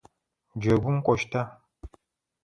Джэгум 0.59 0.95
укӏощта? 0.99 1.41